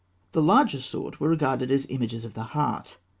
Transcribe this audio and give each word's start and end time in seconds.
The 0.31 0.41
larger 0.41 0.79
sort 0.79 1.19
were 1.19 1.29
regarded 1.29 1.69
as 1.69 1.85
images 1.85 2.25
of 2.25 2.33
the 2.33 2.41
heart. 2.57 2.97